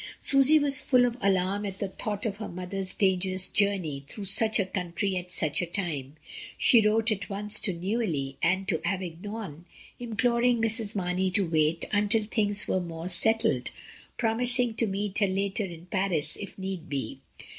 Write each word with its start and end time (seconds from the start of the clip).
Susy 0.19 0.57
was 0.57 0.81
full 0.81 1.05
of 1.05 1.15
alarm 1.21 1.63
at 1.63 1.77
the 1.77 1.87
thought 1.89 2.25
of 2.25 2.37
her 2.37 2.47
mother's 2.47 2.95
dangerous 2.95 3.47
journey 3.47 4.03
through 4.07 4.25
such 4.25 4.59
a 4.59 4.65
country 4.65 5.15
at 5.15 5.31
such 5.31 5.61
a 5.61 5.65
time. 5.67 6.15
She 6.57 6.81
wrote 6.81 7.11
at 7.11 7.29
once 7.29 7.59
to 7.59 7.71
Neuilly 7.71 8.35
and 8.41 8.67
to 8.67 8.81
Avignon, 8.83 9.65
imploring 9.99 10.59
Mrs. 10.59 10.95
Mamey 10.95 11.29
to 11.29 11.45
wait 11.47 11.85
until 11.91 12.23
things 12.23 12.67
were 12.67 12.81
more 12.81 13.09
settled, 13.09 13.69
promising 14.17 14.73
to 14.73 14.87
meet 14.87 15.19
her 15.19 15.27
later 15.27 15.65
in 15.65 15.85
Paris 15.85 16.35
if 16.35 16.57
need 16.57 16.89
be. 16.89 17.19